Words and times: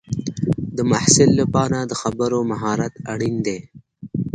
د 0.75 0.77
محصل 0.91 1.29
لپاره 1.41 1.77
د 1.83 1.91
خبرو 2.01 2.39
مهارت 2.51 2.93
اړین 3.11 3.35
دی. 3.45 3.59